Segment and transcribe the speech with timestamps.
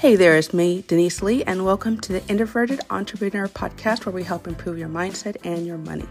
[0.00, 4.22] Hey there, it's me, Denise Lee, and welcome to the Introverted Entrepreneur Podcast, where we
[4.22, 6.06] help improve your mindset and your money.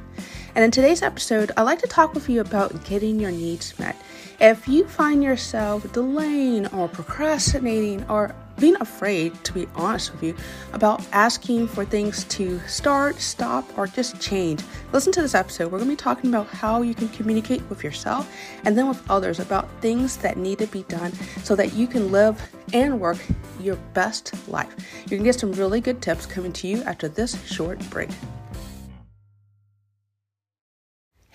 [0.54, 4.00] And in today's episode, I'd like to talk with you about getting your needs met.
[4.42, 10.34] If you find yourself delaying or procrastinating or being afraid, to be honest with you,
[10.72, 14.64] about asking for things to start, stop, or just change,
[14.94, 15.66] listen to this episode.
[15.74, 18.34] We're going to be talking about how you can communicate with yourself
[18.64, 21.12] and then with others about things that need to be done
[21.44, 22.42] so that you can live
[22.74, 23.18] and work
[23.60, 24.74] your best life.
[25.10, 28.10] You can get some really good tips coming to you after this short break.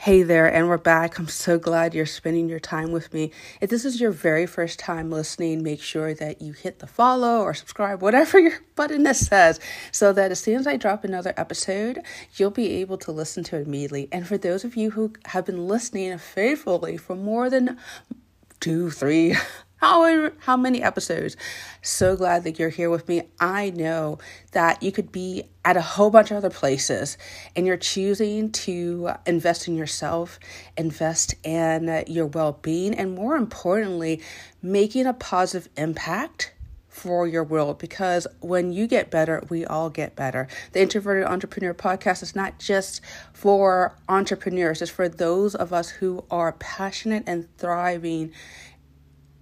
[0.04, 1.18] Hey there, and we're back.
[1.18, 3.30] I'm so glad you're spending your time with me.
[3.62, 7.40] If this is your very first time listening, make sure that you hit the follow
[7.40, 9.58] or subscribe, whatever your button that says,
[9.92, 12.00] so that as soon as I drop another episode,
[12.36, 14.10] you'll be able to listen to it immediately.
[14.12, 17.78] And for those of you who have been listening faithfully for more than
[18.60, 19.34] two, three,
[19.84, 21.36] how how many episodes.
[21.82, 23.28] So glad that you're here with me.
[23.38, 24.18] I know
[24.52, 27.18] that you could be at a whole bunch of other places
[27.54, 30.38] and you're choosing to invest in yourself,
[30.78, 34.22] invest in your well-being and more importantly,
[34.62, 36.54] making a positive impact
[36.88, 40.48] for your world because when you get better, we all get better.
[40.72, 43.02] The Introverted Entrepreneur podcast is not just
[43.34, 48.32] for entrepreneurs, it's for those of us who are passionate and thriving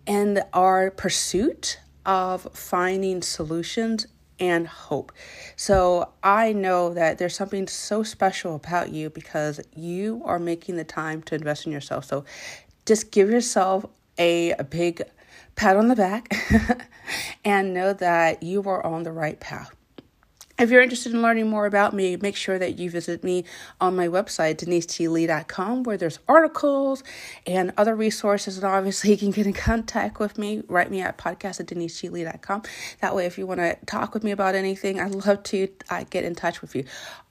[0.07, 4.07] and our pursuit of finding solutions
[4.41, 5.13] and hope.
[5.57, 10.85] So I know that there's something so special about you because you are making the
[10.85, 12.05] time to invest in yourself.
[12.05, 12.25] So
[12.85, 13.87] just give yourself
[14.19, 15.03] a, a big
[15.55, 16.35] pat on the back
[17.45, 19.73] and know that you are on the right path.
[20.63, 23.45] If you're interested in learning more about me, make sure that you visit me
[23.81, 27.03] on my website, deniseglee.com, where there's articles
[27.49, 28.59] and other resources.
[28.59, 30.63] And obviously, you can get in contact with me.
[30.69, 32.63] Write me at podcast at deniseglee.com.
[33.01, 36.05] That way, if you want to talk with me about anything, I'd love to uh,
[36.09, 36.85] get in touch with you.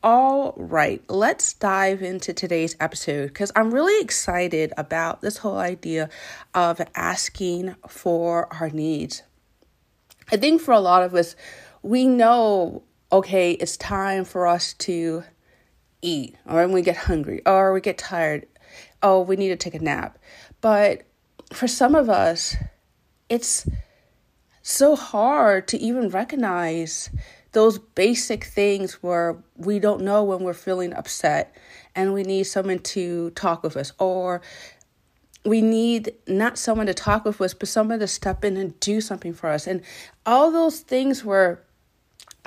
[0.03, 6.09] All right, let's dive into today's episode because I'm really excited about this whole idea
[6.53, 9.23] of asking for our needs.
[10.33, 11.37] I think for a lot of us,
[11.81, 15.23] we know okay, it's time for us to
[16.01, 18.47] eat, or when we get hungry, or we get tired,
[19.03, 20.17] oh, we need to take a nap.
[20.61, 21.03] But
[21.53, 22.55] for some of us,
[23.29, 23.67] it's
[24.61, 27.09] so hard to even recognize
[27.51, 31.55] those basic things where we don't know when we're feeling upset
[31.95, 33.91] and we need someone to talk with us.
[33.99, 34.41] Or
[35.43, 39.01] we need not someone to talk with us but someone to step in and do
[39.01, 39.67] something for us.
[39.67, 39.81] And
[40.25, 41.63] all those things where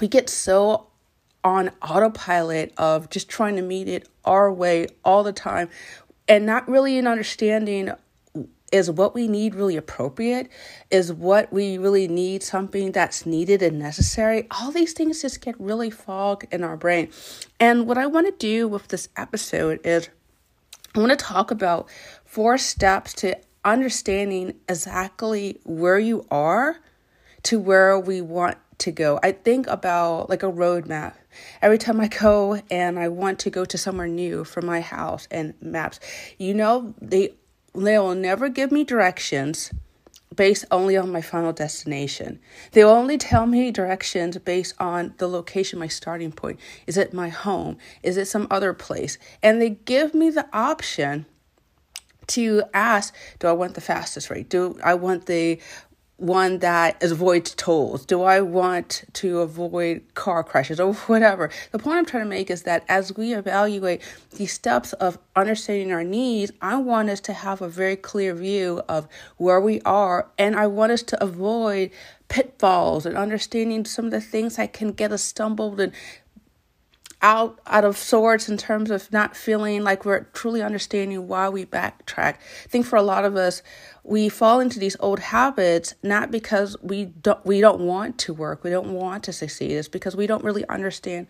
[0.01, 0.89] we get so
[1.43, 5.69] on autopilot of just trying to meet it our way all the time
[6.27, 7.91] and not really an understanding
[8.73, 10.49] is what we need really appropriate?
[10.91, 14.49] Is what we really need something that's needed and necessary?
[14.51, 17.09] All these things just get really fogged in our brain.
[17.61, 20.09] And what i want to do with this episode is
[20.95, 21.89] i want to talk about
[22.25, 26.79] four steps to understanding exactly where you are
[27.45, 29.19] to where we want to go.
[29.23, 31.15] I think about like a roadmap.
[31.63, 35.29] Every time I go and I want to go to somewhere new from my house
[35.31, 36.01] and maps,
[36.39, 37.35] you know, they
[37.75, 39.73] they will never give me directions
[40.35, 42.41] based only on my final destination.
[42.73, 46.59] They'll only tell me directions based on the location, my starting point.
[46.87, 47.79] Is it my home?
[48.03, 49.19] Is it some other place?
[49.43, 51.27] And they give me the option
[52.27, 55.59] to ask do i want the fastest rate do i want the
[56.25, 58.07] one that avoids tolls?
[58.07, 61.51] Do I want to avoid car crashes or whatever?
[61.71, 64.03] The point I'm trying to make is that as we evaluate
[64.37, 68.83] the steps of understanding our needs, I want us to have a very clear view
[68.89, 71.91] of where we are, and I want us to avoid
[72.29, 75.93] pitfalls and understanding some of the things that can get us stumbled and
[77.25, 81.65] out out of sorts in terms of not feeling like we're truly understanding why we
[81.65, 82.35] backtrack.
[82.35, 83.63] I think for a lot of us,
[84.05, 88.63] we fall into these old habits not because we don't we don't want to work,
[88.63, 89.73] we don't want to succeed.
[89.73, 91.27] It's because we don't really understand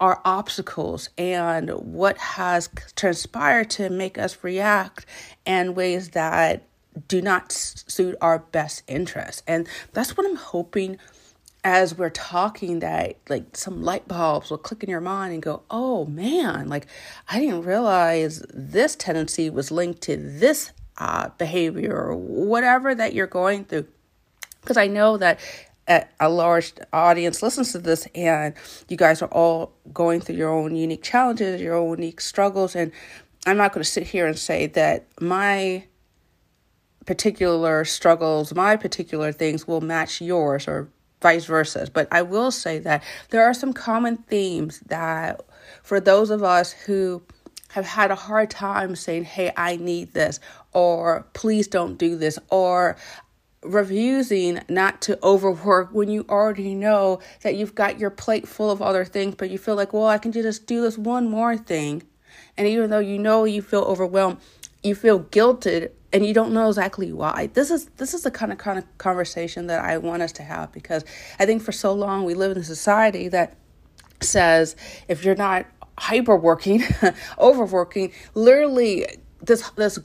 [0.00, 5.04] our obstacles and what has transpired to make us react
[5.44, 6.64] in ways that
[7.06, 9.42] do not suit our best interests.
[9.46, 10.98] And that's what I'm hoping
[11.64, 15.62] as we're talking that like some light bulbs will click in your mind and go,
[15.70, 16.86] oh man, like
[17.28, 23.26] I didn't realize this tendency was linked to this uh, behavior or whatever that you're
[23.26, 23.86] going through.
[24.60, 25.40] Because I know that
[26.20, 28.54] a large audience listens to this and
[28.88, 32.76] you guys are all going through your own unique challenges, your own unique struggles.
[32.76, 32.92] And
[33.46, 35.84] I'm not going to sit here and say that my
[37.06, 40.90] particular struggles, my particular things will match yours or
[41.20, 41.88] vice versa.
[41.92, 45.40] But I will say that there are some common themes that
[45.82, 47.22] for those of us who
[47.70, 50.40] have had a hard time saying, Hey, I need this,
[50.72, 52.96] or please don't do this, or
[53.62, 58.80] refusing not to overwork when you already know that you've got your plate full of
[58.80, 62.02] other things, but you feel like, well, I can just do this one more thing.
[62.56, 64.38] And even though you know you feel overwhelmed,
[64.82, 67.50] you feel guilted and you don't know exactly why.
[67.52, 70.42] This is this is the kind of kind of conversation that I want us to
[70.42, 71.04] have because
[71.38, 73.56] I think for so long we live in a society that
[74.20, 74.74] says
[75.06, 75.66] if you're not
[75.98, 79.06] hyperworking, overworking, literally
[79.42, 79.98] this this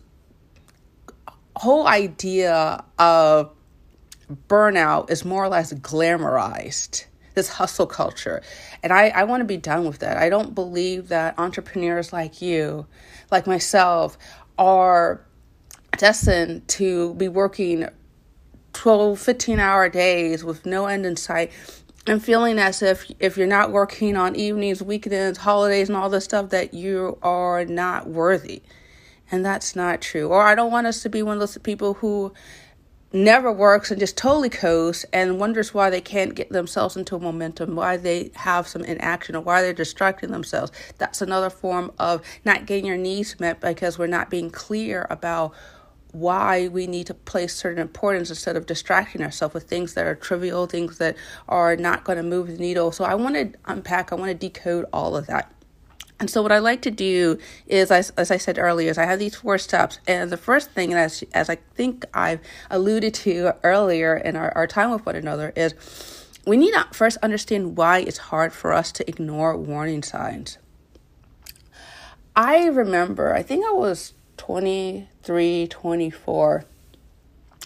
[1.56, 3.52] whole idea of
[4.48, 7.06] burnout is more or less glamorized
[7.36, 8.42] this hustle culture
[8.82, 12.42] and i, I want to be done with that i don't believe that entrepreneurs like
[12.42, 12.88] you
[13.32, 14.18] like myself
[14.58, 15.22] are
[15.98, 17.88] destined to be working
[18.74, 21.52] 12 15 hour days with no end in sight
[22.08, 26.24] and feeling as if if you're not working on evenings weekends holidays and all this
[26.24, 28.64] stuff that you are not worthy
[29.34, 30.28] and that's not true.
[30.28, 32.34] Or I don't want us to be one of those people who
[33.14, 37.20] never works and just totally coasts and wonders why they can't get themselves into a
[37.20, 40.72] momentum, why they have some inaction, or why they're distracting themselves.
[40.98, 45.54] That's another form of not getting your needs met because we're not being clear about
[46.12, 50.16] why we need to place certain importance instead of distracting ourselves with things that are
[50.16, 51.18] trivial, things that
[51.50, 52.92] are not going to move the needle.
[52.92, 55.53] So I want to unpack, I want to decode all of that.
[56.24, 57.38] And so, what I like to do
[57.68, 60.00] is, as, as I said earlier, is I have these four steps.
[60.08, 62.40] And the first thing, as, as I think I've
[62.72, 65.74] alluded to earlier in our, our time with one another, is
[66.48, 70.60] we need to first understand why it's hard for us to ignore warning signs.
[72.38, 76.66] I remember, I think I was 23, 24.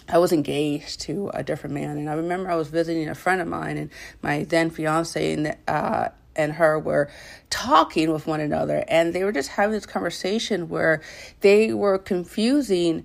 [0.08, 3.40] I was engaged to a different man, and I remember I was visiting a friend
[3.40, 3.90] of mine and
[4.20, 7.10] my then fiance, and uh, and her were
[7.50, 11.02] talking with one another and they were just having this conversation where
[11.40, 13.04] they were confusing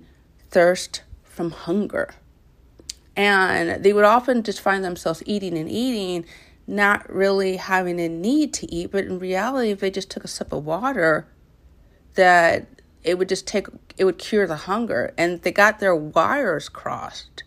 [0.50, 2.14] thirst from hunger.
[3.16, 6.24] And they would often just find themselves eating and eating,
[6.66, 10.28] not really having a need to eat, but in reality, if they just took a
[10.28, 11.28] sip of water,
[12.14, 12.66] that
[13.04, 17.44] it would just take it would cure the hunger and they got their wires crossed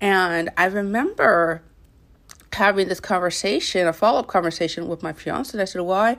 [0.00, 1.62] and i remember
[2.52, 5.52] having this conversation, a follow up conversation with my fiance.
[5.52, 6.16] And I said, Why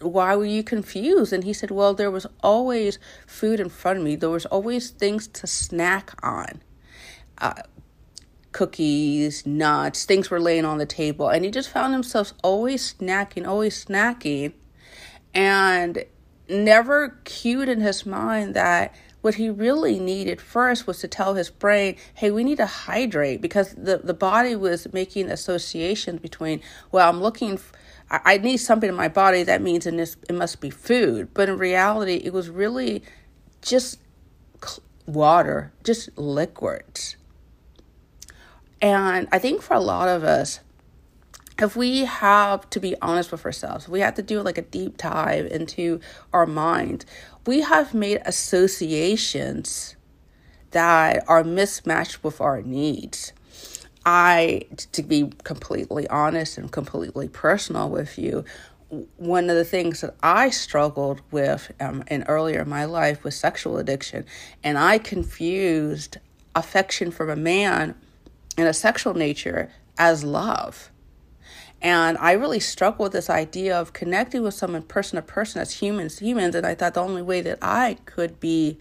[0.00, 1.32] why were you confused?
[1.32, 4.16] And he said, Well, there was always food in front of me.
[4.16, 6.62] There was always things to snack on.
[7.38, 7.62] Uh,
[8.52, 11.28] cookies, nuts, things were laying on the table.
[11.28, 14.52] And he just found himself always snacking, always snacking,
[15.34, 16.04] and
[16.48, 21.48] never cued in his mind that what he really needed first was to tell his
[21.48, 26.60] brain, hey, we need to hydrate because the, the body was making associations between,
[26.90, 27.72] well, I'm looking, f-
[28.10, 31.32] I need something in my body that means in this, it must be food.
[31.32, 33.02] But in reality, it was really
[33.62, 34.00] just
[35.06, 37.16] water, just liquids.
[38.80, 40.60] And I think for a lot of us,
[41.62, 44.96] if we have to be honest with ourselves, we have to do like a deep
[44.96, 46.00] dive into
[46.32, 47.04] our mind,
[47.46, 49.96] we have made associations
[50.72, 53.32] that are mismatched with our needs.
[54.04, 54.62] I,
[54.92, 58.44] to be completely honest and completely personal with you,
[59.16, 63.36] one of the things that I struggled with um, in earlier in my life was
[63.36, 64.26] sexual addiction,
[64.62, 66.18] and I confused
[66.54, 67.94] affection from a man
[68.58, 70.91] in a sexual nature as love.
[71.82, 75.72] And I really struggled with this idea of connecting with someone person to person as
[75.72, 76.54] humans, humans.
[76.54, 78.78] And I thought the only way that I could be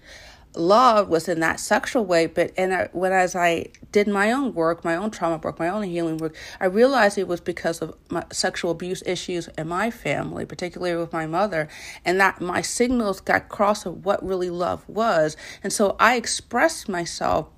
[0.56, 2.28] loved was in that sexual way.
[2.28, 5.70] But and I, when as I did my own work, my own trauma work, my
[5.70, 9.90] own healing work, I realized it was because of my sexual abuse issues in my
[9.90, 11.70] family, particularly with my mother,
[12.06, 15.36] and that my signals got crossed of what really love was.
[15.64, 17.50] And so I expressed myself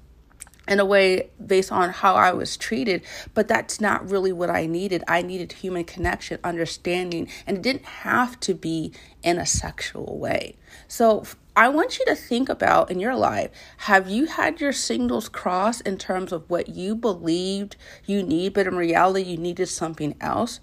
[0.67, 3.01] in a way based on how I was treated,
[3.33, 5.03] but that's not really what I needed.
[5.07, 10.55] I needed human connection, understanding, and it didn't have to be in a sexual way.
[10.87, 15.29] So I want you to think about in your life have you had your signals
[15.29, 20.15] crossed in terms of what you believed you need, but in reality you needed something
[20.19, 20.59] else?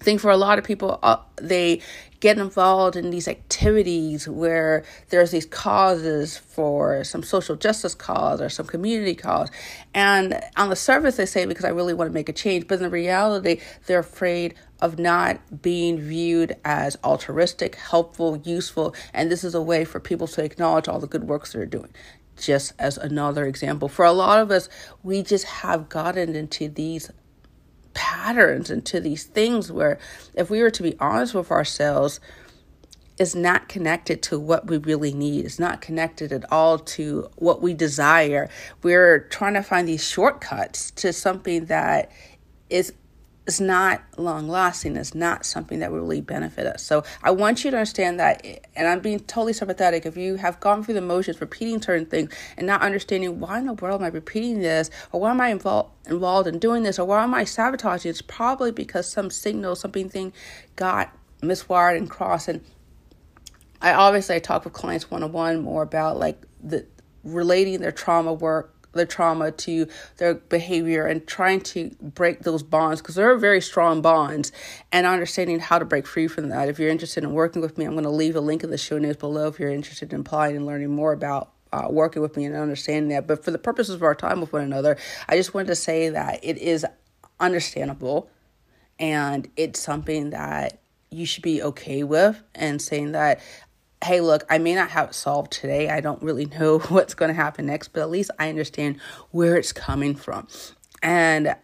[0.00, 1.80] I think for a lot of people, uh, they
[2.20, 8.48] get involved in these activities where there's these causes for some social justice cause or
[8.48, 9.50] some community cause.
[9.94, 12.66] And on the surface, they say, because I really want to make a change.
[12.66, 18.94] But in reality, they're afraid of not being viewed as altruistic, helpful, useful.
[19.12, 21.92] And this is a way for people to acknowledge all the good works they're doing
[22.36, 23.88] just as another example.
[23.88, 24.68] For a lot of us,
[25.02, 27.10] we just have gotten into these
[27.94, 29.98] patterns into these things where
[30.34, 32.20] if we were to be honest with ourselves
[33.18, 35.44] is not connected to what we really need.
[35.44, 38.48] It's not connected at all to what we desire.
[38.82, 42.12] We're trying to find these shortcuts to something that
[42.70, 42.92] is
[43.48, 44.94] is not long lasting.
[44.96, 46.82] It's not something that will really benefit us.
[46.82, 48.44] So I want you to understand that,
[48.76, 50.04] and I'm being totally sympathetic.
[50.04, 53.66] If you have gone through the motions, repeating certain things, and not understanding why in
[53.66, 56.98] the world am I repeating this, or why am I involved involved in doing this,
[56.98, 58.10] or why am I sabotaging?
[58.10, 60.32] It's probably because some signal, something thing,
[60.76, 62.48] got miswired and crossed.
[62.48, 62.62] And
[63.80, 66.86] I obviously I talk with clients one on one more about like the
[67.24, 73.00] relating their trauma work their trauma to their behavior and trying to break those bonds
[73.00, 74.52] because they're very strong bonds
[74.92, 76.68] and understanding how to break free from that.
[76.68, 78.78] If you're interested in working with me, I'm going to leave a link in the
[78.78, 82.36] show notes below if you're interested in applying and learning more about uh, working with
[82.36, 83.26] me and understanding that.
[83.26, 84.96] But for the purposes of our time with one another,
[85.28, 86.86] I just wanted to say that it is
[87.40, 88.30] understandable
[88.98, 90.80] and it's something that
[91.10, 93.40] you should be okay with and saying that
[94.02, 95.88] hey, look, I may not have it solved today.
[95.88, 99.00] I don't really know what's going to happen next, but at least I understand
[99.30, 100.48] where it's coming from.
[101.02, 101.56] And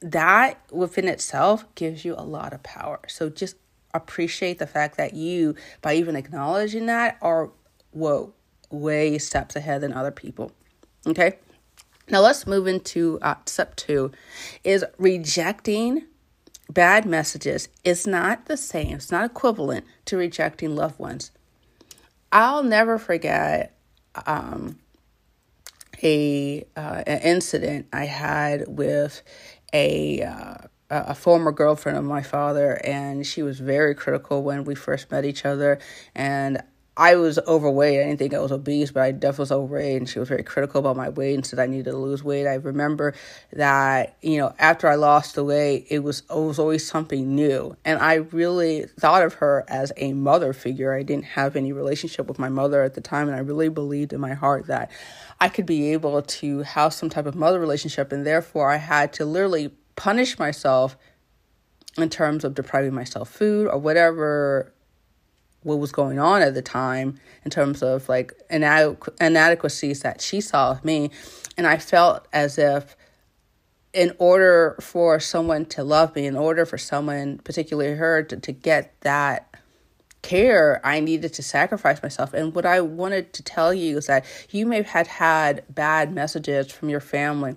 [0.00, 3.00] that within itself gives you a lot of power.
[3.08, 3.56] So just
[3.92, 7.50] appreciate the fact that you, by even acknowledging that, are,
[7.90, 8.32] whoa,
[8.70, 10.52] way steps ahead than other people.
[11.06, 11.38] Okay?
[12.08, 14.10] Now let's move into uh, step two
[14.64, 16.06] is rejecting
[16.68, 21.30] bad messages is not the same, it's not equivalent to rejecting loved ones.
[22.32, 23.76] I'll never forget
[24.26, 24.78] um,
[26.02, 29.22] a uh, an incident I had with
[29.72, 30.54] a uh,
[30.90, 35.24] a former girlfriend of my father, and she was very critical when we first met
[35.24, 35.78] each other,
[36.14, 36.62] and
[36.96, 38.00] I was overweight.
[38.00, 40.42] I didn't think I was obese, but I definitely was overweight, and she was very
[40.42, 42.46] critical about my weight and said I needed to lose weight.
[42.46, 43.14] I remember
[43.52, 47.76] that you know after I lost the weight, it was it was always something new,
[47.84, 50.92] and I really thought of her as a mother figure.
[50.92, 54.12] I didn't have any relationship with my mother at the time, and I really believed
[54.12, 54.90] in my heart that
[55.40, 59.12] I could be able to have some type of mother relationship, and therefore I had
[59.14, 60.96] to literally punish myself
[61.96, 64.72] in terms of depriving myself food or whatever
[65.62, 70.40] what was going on at the time in terms of like inadequ- inadequacies that she
[70.40, 71.10] saw of me.
[71.56, 72.96] And I felt as if,
[73.92, 78.52] in order for someone to love me, in order for someone, particularly her, to, to
[78.52, 79.52] get that
[80.22, 82.32] care, I needed to sacrifice myself.
[82.32, 86.14] And what I wanted to tell you is that you may have had, had bad
[86.14, 87.56] messages from your family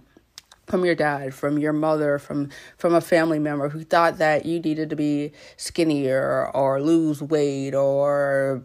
[0.67, 4.60] from your dad, from your mother, from from a family member who thought that you
[4.60, 8.63] needed to be skinnier or lose weight or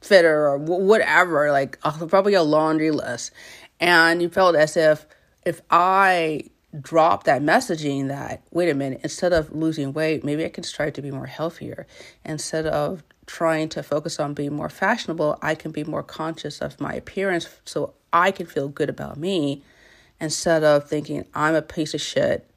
[0.00, 3.32] fitter or whatever, like probably a laundry list,
[3.80, 5.06] and you felt as if
[5.44, 6.44] if I
[6.80, 10.94] dropped that messaging that wait a minute, instead of losing weight, maybe I can strive
[10.94, 11.86] to be more healthier.
[12.24, 16.80] Instead of trying to focus on being more fashionable, I can be more conscious of
[16.80, 19.62] my appearance so I can feel good about me
[20.20, 22.48] instead of thinking, I'm a piece of shit,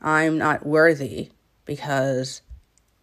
[0.00, 1.30] I'm not worthy
[1.64, 2.42] because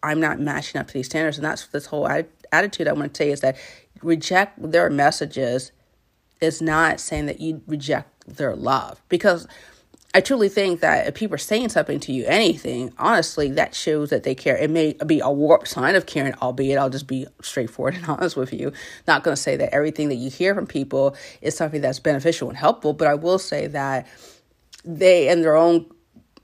[0.02, 1.38] I'm not matching up to these standards.
[1.38, 2.08] And that's this whole
[2.52, 3.56] attitude I want to say is that
[4.02, 5.72] reject their messages
[6.40, 9.46] is not saying that you reject their love because
[10.16, 14.10] I truly think that if people are saying something to you, anything, honestly, that shows
[14.10, 14.56] that they care.
[14.56, 18.36] It may be a warped sign of caring, albeit I'll just be straightforward and honest
[18.36, 18.72] with you.
[19.08, 22.48] Not going to say that everything that you hear from people is something that's beneficial
[22.48, 24.06] and helpful, but I will say that
[24.84, 25.86] they, in their own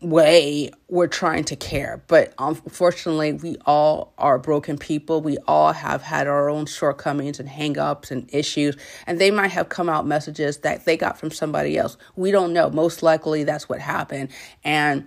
[0.00, 2.02] way we're trying to care.
[2.06, 5.20] But unfortunately, we all are broken people.
[5.20, 8.76] We all have had our own shortcomings and hangups and issues.
[9.06, 11.96] And they might have come out messages that they got from somebody else.
[12.16, 12.70] We don't know.
[12.70, 14.30] Most likely that's what happened.
[14.64, 15.06] And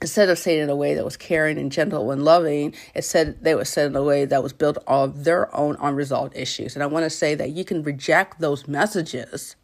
[0.00, 3.42] instead of saying in a way that was caring and gentle and loving, it said
[3.42, 6.74] they were said in a way that was built on their own unresolved issues.
[6.74, 9.56] And I want to say that you can reject those messages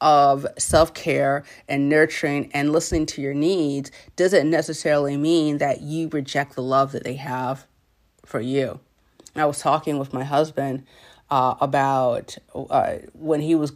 [0.00, 6.08] of self care and nurturing and listening to your needs doesn't necessarily mean that you
[6.08, 7.66] reject the love that they have
[8.24, 8.80] for you.
[9.36, 10.84] I was talking with my husband
[11.30, 13.72] uh, about uh, when he was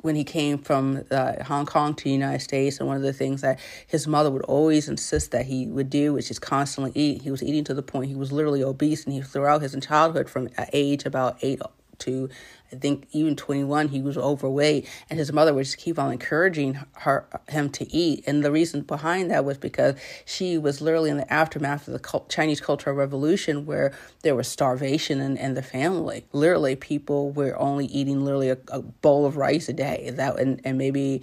[0.00, 3.12] when he came from uh, Hong Kong to the United States, and one of the
[3.14, 7.22] things that his mother would always insist that he would do, which is constantly eat.
[7.22, 10.28] He was eating to the point he was literally obese, and he throughout his childhood,
[10.28, 11.60] from age about eight
[12.00, 12.28] to
[12.72, 16.78] I think even 21 he was overweight and his mother would just keep on encouraging
[16.92, 21.16] her him to eat and the reason behind that was because she was literally in
[21.16, 26.26] the aftermath of the Chinese Cultural Revolution where there was starvation in, in the family
[26.32, 30.60] literally people were only eating literally a, a bowl of rice a day that and,
[30.64, 31.22] and maybe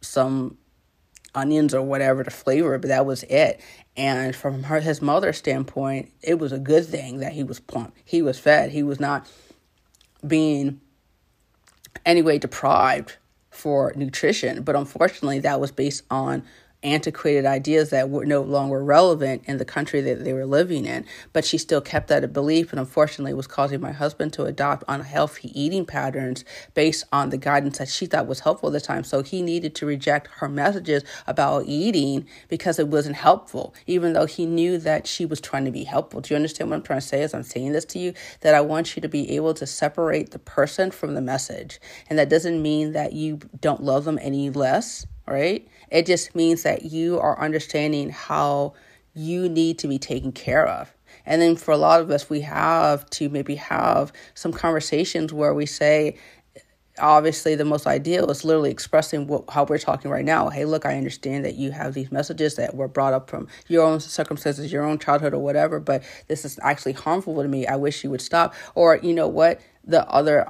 [0.00, 0.58] some
[1.34, 3.60] onions or whatever to flavor, but that was it.
[3.96, 7.94] And from her, his mother's standpoint, it was a good thing that he was plump.
[8.04, 8.70] He was fed.
[8.70, 9.26] He was not
[10.26, 10.80] being
[12.04, 13.16] anyway deprived
[13.50, 14.62] for nutrition.
[14.62, 16.44] But unfortunately, that was based on
[16.84, 21.04] antiquated ideas that were no longer relevant in the country that they were living in.
[21.32, 25.58] But she still kept that belief, and unfortunately, was causing my husband to adopt unhealthy
[25.58, 29.04] eating patterns based on the guidance that she thought was helpful at the time.
[29.04, 34.26] So he needed to reject her messages about eating because it wasn't helpful, even though
[34.26, 36.20] he knew that she was trying to be helpful.
[36.20, 38.12] Do you understand what I'm trying to say as I'm saying this to you?
[38.42, 41.80] That I want you to be able to separate the person from the message.
[42.10, 45.66] And that doesn't mean that you don't love them any less right?
[45.90, 48.74] It just means that you are understanding how
[49.14, 50.92] you need to be taken care of.
[51.26, 55.54] And then for a lot of us, we have to maybe have some conversations where
[55.54, 56.16] we say,
[56.98, 60.50] obviously, the most ideal is literally expressing what, how we're talking right now.
[60.50, 63.84] Hey, look, I understand that you have these messages that were brought up from your
[63.84, 67.66] own circumstances, your own childhood, or whatever, but this is actually harmful to me.
[67.66, 68.54] I wish you would stop.
[68.74, 69.60] Or, you know what?
[69.84, 70.46] The other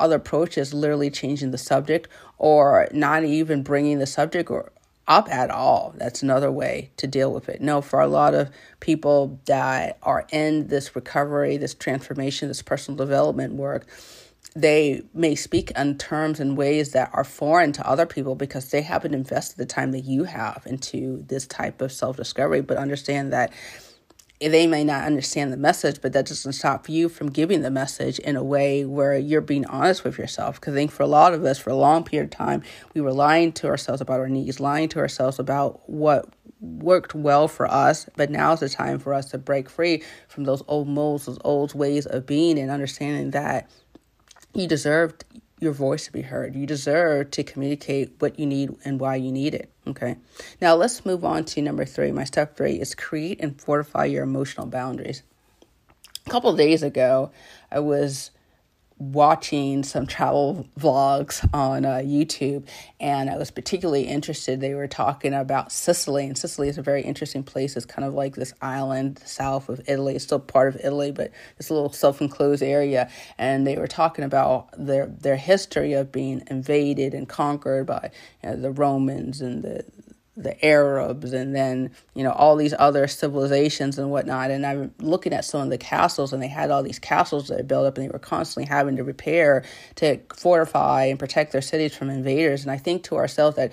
[0.00, 4.72] other approach is literally changing the subject or not even bringing the subject or
[5.10, 5.92] up at all.
[5.96, 7.60] That's another way to deal with it.
[7.60, 12.96] No, for a lot of people that are in this recovery, this transformation, this personal
[12.96, 13.86] development work,
[14.54, 18.82] they may speak in terms and ways that are foreign to other people because they
[18.82, 22.60] haven't invested the time that you have into this type of self discovery.
[22.60, 23.52] But understand that
[24.40, 28.18] they may not understand the message, but that doesn't stop you from giving the message
[28.20, 30.58] in a way where you're being honest with yourself.
[30.58, 32.62] Because I think for a lot of us, for a long period of time,
[32.94, 37.48] we were lying to ourselves about our needs, lying to ourselves about what worked well
[37.48, 38.08] for us.
[38.16, 41.38] But now is the time for us to break free from those old molds, those
[41.44, 43.68] old ways of being, and understanding that
[44.54, 45.24] you deserved
[45.60, 46.54] your voice to be heard.
[46.54, 49.70] You deserve to communicate what you need and why you need it.
[49.86, 50.16] Okay.
[50.60, 52.12] Now let's move on to number three.
[52.12, 55.22] My step three is create and fortify your emotional boundaries.
[56.26, 57.30] A couple days ago,
[57.70, 58.30] I was
[59.00, 62.66] watching some travel vlogs on uh, YouTube,
[63.00, 64.60] and I was particularly interested.
[64.60, 67.76] They were talking about Sicily, and Sicily is a very interesting place.
[67.76, 70.14] It's kind of like this island south of Italy.
[70.16, 73.10] It's still part of Italy, but it's a little self-enclosed area.
[73.38, 78.10] And they were talking about their their history of being invaded and conquered by
[78.44, 79.84] you know, the Romans and the
[80.36, 84.50] the Arabs and then, you know, all these other civilizations and whatnot.
[84.50, 87.68] And I'm looking at some of the castles, and they had all these castles that
[87.68, 89.64] built up, and they were constantly having to repair
[89.96, 92.62] to fortify and protect their cities from invaders.
[92.62, 93.72] And I think to ourselves that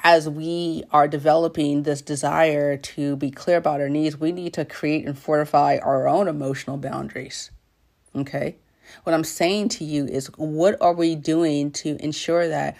[0.00, 4.64] as we are developing this desire to be clear about our needs, we need to
[4.64, 7.50] create and fortify our own emotional boundaries.
[8.14, 8.56] Okay?
[9.02, 12.76] What I'm saying to you is, what are we doing to ensure that?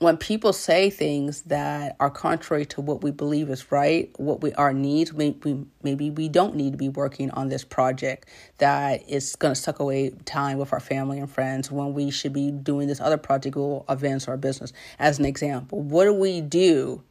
[0.00, 4.50] When people say things that are contrary to what we believe is right, what we
[4.54, 8.26] our needs, maybe maybe we don't need to be working on this project
[8.58, 12.32] that is going to suck away time with our family and friends when we should
[12.32, 14.72] be doing this other project or events or business.
[14.98, 17.02] As an example, what do we do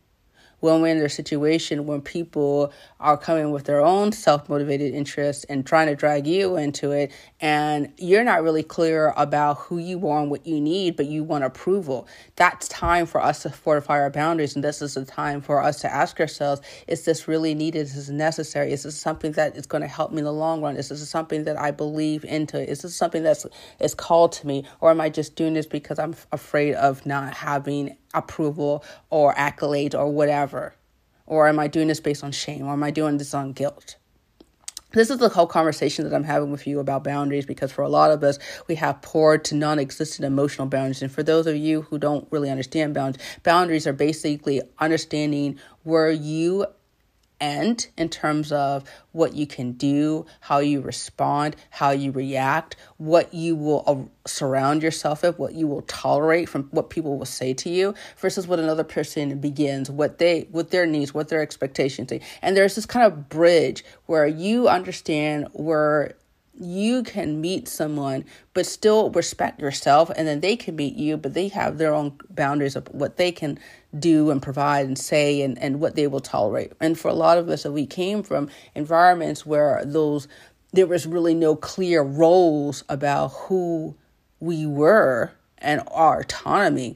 [0.59, 5.65] when we're in their situation when people are coming with their own self-motivated interests and
[5.65, 10.21] trying to drag you into it and you're not really clear about who you are
[10.21, 12.07] and what you need but you want approval.
[12.35, 15.79] That's time for us to fortify our boundaries and this is the time for us
[15.81, 17.79] to ask ourselves is this really needed?
[17.81, 18.71] Is this necessary?
[18.71, 20.75] Is this something that is going to help me in the long run?
[20.75, 22.69] Is this something that i believe into?
[22.69, 23.45] Is this something that's
[23.79, 24.65] is called to me?
[24.81, 29.95] Or am i just doing this because i'm afraid of not having approval or accolade
[29.95, 30.75] or whatever?
[31.25, 32.65] Or am I doing this based on shame?
[32.65, 33.97] Or am I doing this on guilt?
[34.91, 37.89] This is the whole conversation that I'm having with you about boundaries because for a
[37.89, 41.03] lot of us, we have poor to non existent emotional boundaries.
[41.03, 46.09] And for those of you who don't really understand boundaries, boundaries are basically understanding where
[46.09, 46.65] you
[47.41, 53.33] end in terms of what you can do, how you respond, how you react, what
[53.33, 57.53] you will uh, surround yourself with, what you will tolerate from what people will say
[57.53, 62.11] to you versus what another person begins, what they what their needs, what their expectations.
[62.41, 66.15] And there's this kind of bridge where you understand where
[66.59, 71.33] you can meet someone but still respect yourself and then they can meet you but
[71.33, 73.57] they have their own boundaries of what they can
[73.97, 76.73] do and provide and say and, and what they will tolerate.
[76.79, 80.27] And for a lot of us, that we came from environments where those
[80.71, 83.95] there was really no clear roles about who
[84.39, 86.95] we were and our autonomy.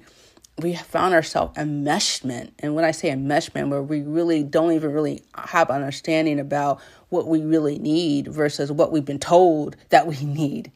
[0.59, 2.51] We found ourselves enmeshment.
[2.59, 6.79] And when I say enmeshment, where we really don't even really have understanding about
[7.13, 10.71] what we really need versus what we've been told that we need.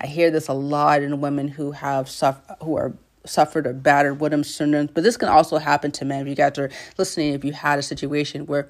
[0.00, 2.92] I hear this a lot in women who have suffer, who are
[3.24, 6.22] suffered or battered woman syndrome, but this can also happen to men.
[6.22, 8.68] If you guys are listening, if you had a situation where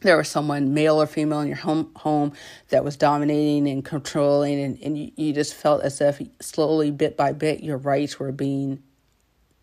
[0.00, 2.32] there was someone, male or female, in your home home
[2.70, 7.16] that was dominating and controlling, and, and you, you just felt as if slowly, bit
[7.16, 8.82] by bit, your rights were being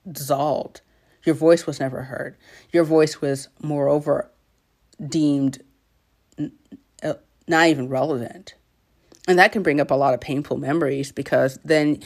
[0.09, 0.81] dissolved.
[1.25, 2.37] Your voice was never heard.
[2.71, 4.31] Your voice was, moreover,
[5.05, 5.61] deemed
[7.49, 8.53] not even relevant.
[9.27, 12.01] And that can bring up a lot of painful memories because then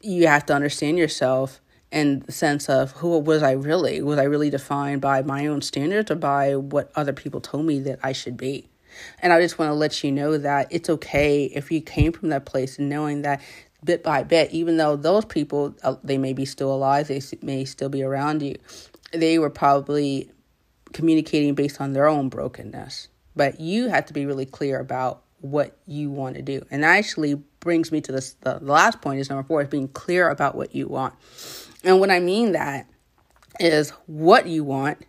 [0.00, 1.60] you have to understand yourself
[1.90, 4.02] in the sense of who was I really?
[4.02, 7.78] Was I really defined by my own standards or by what other people told me
[7.80, 8.68] that I should be?
[9.20, 12.30] And I just want to let you know that it's okay if you came from
[12.30, 13.40] that place and knowing that
[13.84, 17.64] bit by bit, even though those people, uh, they may be still alive, they may
[17.64, 18.56] still be around you,
[19.12, 20.30] they were probably
[20.92, 23.08] communicating based on their own brokenness.
[23.38, 26.66] But you have to be really clear about what you want to do.
[26.72, 29.86] And that actually brings me to this the last point is number four is being
[29.86, 31.14] clear about what you want.
[31.84, 32.90] And what I mean that
[33.60, 35.06] is what you want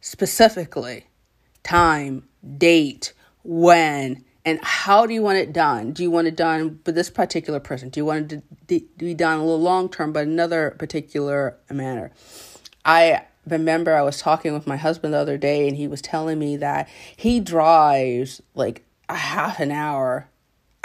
[0.00, 1.06] specifically
[1.62, 3.12] time, date,
[3.42, 5.92] when, and how do you want it done?
[5.92, 7.90] Do you want it done with this particular person?
[7.90, 12.12] Do you want it to be done a little long term, but another particular manner?
[12.84, 16.38] I remember I was talking with my husband the other day, and he was telling
[16.38, 20.28] me that he drives like a half an hour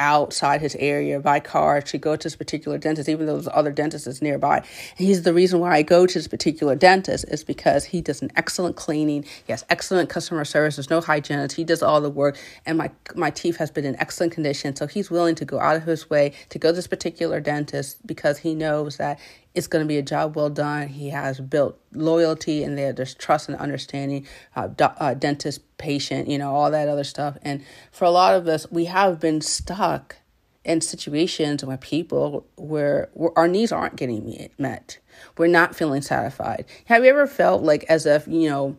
[0.02, 3.72] outside his area by car to go to this particular dentist, even though there's other
[3.72, 4.58] dentists nearby.
[4.58, 8.24] And he's the reason why I go to this particular dentist is because he does
[8.24, 9.24] an excellent cleaning.
[9.46, 10.78] He has excellent customer service.
[10.78, 11.56] There's no hygienist.
[11.56, 14.76] He does all the work, and my my teeth has been in excellent condition.
[14.76, 18.06] So he's willing to go out of his way to go to this particular dentist
[18.06, 19.20] because he knows that
[19.54, 20.88] it's going to be a job well done.
[20.88, 26.38] He has built loyalty and there's trust and understanding, uh, do, uh, dentist, patient, you
[26.38, 27.38] know, all that other stuff.
[27.42, 30.16] And for a lot of us, we have been stuck
[30.64, 35.00] in situations with people where, where our needs aren't getting met.
[35.38, 36.66] We're not feeling satisfied.
[36.86, 38.78] Have you ever felt like as if, you know,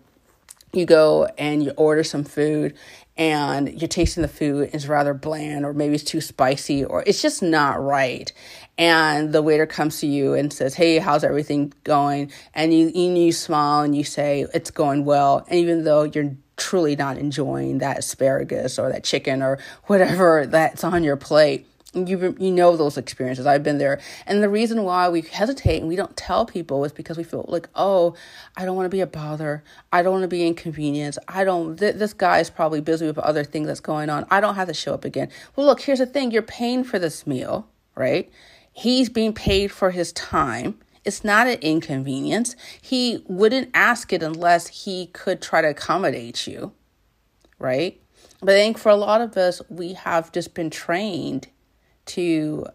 [0.72, 2.74] you go and you order some food
[3.16, 7.20] and you're tasting the food it's rather bland or maybe it's too spicy or it's
[7.20, 8.32] just not right
[8.78, 13.12] and the waiter comes to you and says hey how's everything going and you you,
[13.14, 17.78] you smile and you say it's going well and even though you're truly not enjoying
[17.78, 22.96] that asparagus or that chicken or whatever that's on your plate you you know those
[22.96, 23.46] experiences.
[23.46, 26.92] I've been there, and the reason why we hesitate and we don't tell people is
[26.92, 28.14] because we feel like, oh,
[28.56, 29.62] I don't want to be a bother.
[29.92, 31.18] I don't want to be inconvenienced.
[31.28, 31.76] I don't.
[31.76, 34.26] Th- this guy is probably busy with other things that's going on.
[34.30, 35.28] I don't have to show up again.
[35.54, 38.30] Well, look, here's the thing: you're paying for this meal, right?
[38.72, 40.78] He's being paid for his time.
[41.04, 42.54] It's not an inconvenience.
[42.80, 46.72] He wouldn't ask it unless he could try to accommodate you,
[47.58, 48.00] right?
[48.40, 51.48] But I think for a lot of us, we have just been trained
[52.06, 52.66] to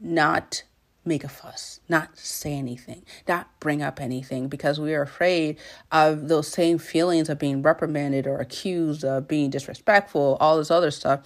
[0.00, 0.62] not
[1.04, 5.58] make a fuss, not say anything, not bring up anything because we are afraid
[5.90, 10.90] of those same feelings of being reprimanded or accused of being disrespectful, all this other
[10.90, 11.20] stuff.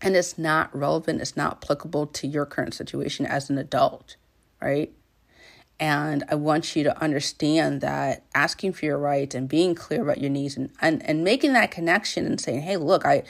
[0.00, 4.16] And it's not relevant, it's not applicable to your current situation as an adult,
[4.60, 4.92] right?
[5.80, 10.20] And I want you to understand that asking for your rights and being clear about
[10.20, 13.24] your needs and, and, and making that connection and saying, hey, look, I,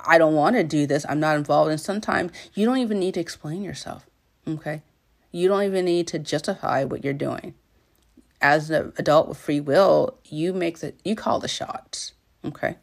[0.00, 1.04] I don't want to do this.
[1.08, 1.70] I'm not involved.
[1.70, 4.06] And sometimes you don't even need to explain yourself.
[4.46, 4.82] Okay.
[5.32, 7.54] You don't even need to justify what you're doing.
[8.40, 12.12] As an adult with free will, you make the you call the shots.
[12.44, 12.76] Okay.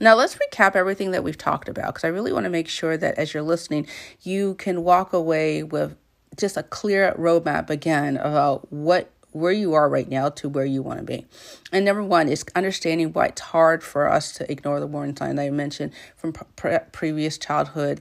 [0.00, 2.96] Now let's recap everything that we've talked about because I really want to make sure
[2.96, 3.86] that as you're listening,
[4.22, 5.96] you can walk away with
[6.36, 10.82] just a clear roadmap again about what where you are right now to where you
[10.82, 11.26] want to be.
[11.70, 15.36] And number one is understanding why it's hard for us to ignore the warning sign
[15.36, 18.00] that I mentioned from pre- previous childhood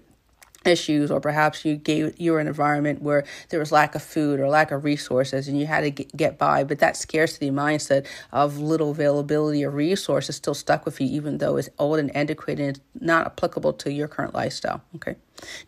[0.65, 4.01] issues or perhaps you gave you were in an environment where there was lack of
[4.01, 7.51] food or lack of resources and you had to get, get by but that scarcity
[7.51, 12.15] mindset of little availability of resources still stuck with you even though it's old and
[12.15, 15.15] antiquated and not applicable to your current lifestyle okay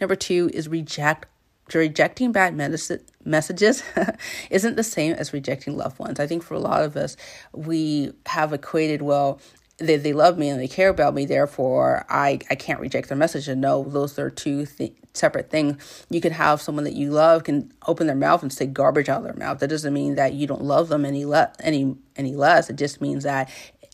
[0.02, 1.28] number two is reject
[1.76, 3.84] rejecting bad medicine, messages
[4.52, 6.20] isn't the same as rejecting loved ones.
[6.20, 7.18] I think for a lot of us,
[7.54, 9.40] we have equated, well,
[9.78, 13.18] they, they love me and they care about me, therefore I, I can't reject their
[13.18, 13.48] message.
[13.48, 16.06] And no, those are two th- separate things.
[16.10, 19.20] You could have someone that you love can open their mouth and say garbage out
[19.20, 19.60] of their mouth.
[19.60, 22.70] That doesn't mean that you don't love them any, le- any, any less.
[22.70, 23.50] It just means that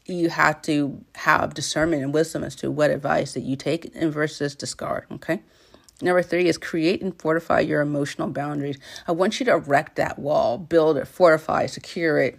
[0.05, 4.13] you have to have discernment and wisdom as to what advice that you take and
[4.13, 5.41] versus discard, okay?
[6.03, 8.77] Number three is create and fortify your emotional boundaries.
[9.07, 12.37] I want you to erect that wall, build it, fortify, secure it,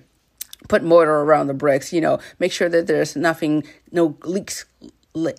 [0.68, 4.66] put mortar around the bricks, you know, make sure that there's nothing, no leaks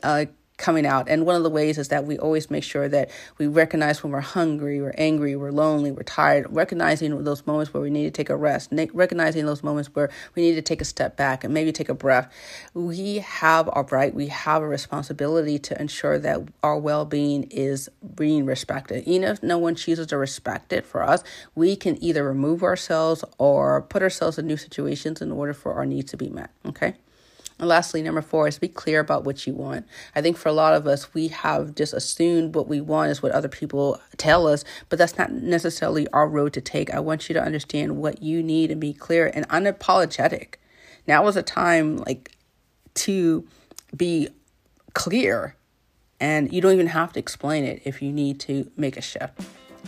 [0.03, 0.25] uh,
[0.58, 1.10] coming out.
[1.10, 4.13] And one of the ways is that we always make sure that we recognize when
[4.13, 8.12] we're hungry, we're angry, we're lonely, we're tired, recognizing those moments where we need to
[8.12, 11.54] take a rest, recognizing those moments where we need to take a step back and
[11.54, 12.32] maybe take a breath.
[12.74, 17.89] We have a right, we have a responsibility to ensure that our well being is
[18.15, 19.04] being respected.
[19.06, 23.26] Even if no one chooses to respect it for us, we can either remove ourselves
[23.38, 26.50] or put ourselves in new situations in order for our needs to be met.
[26.65, 26.96] Okay.
[27.58, 29.88] And lastly, number four is be clear about what you want.
[30.13, 33.24] I think for a lot of us, we have just assumed what we want is
[33.24, 36.94] what other people tell us, but that's not necessarily our road to take.
[36.94, 40.56] I want you to understand what you need and be clear and unapologetic.
[41.08, 42.36] Now is a time like
[42.96, 43.48] to
[43.96, 44.30] be
[44.94, 45.56] clear,
[46.20, 49.39] and you don't even have to explain it if you need to make a shift.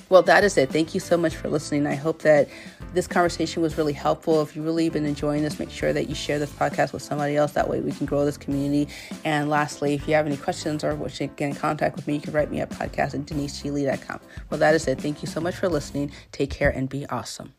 [0.09, 0.71] Well, that is it.
[0.71, 1.85] Thank you so much for listening.
[1.85, 2.49] I hope that
[2.93, 4.41] this conversation was really helpful.
[4.41, 7.35] If you've really been enjoying this, make sure that you share this podcast with somebody
[7.35, 7.51] else.
[7.53, 8.87] That way we can grow this community.
[9.25, 12.15] And lastly, if you have any questions or wish to get in contact with me,
[12.15, 14.19] you can write me at podcast at deniseglee.com.
[14.49, 15.01] Well, that is it.
[15.01, 16.11] Thank you so much for listening.
[16.31, 17.56] Take care and be awesome.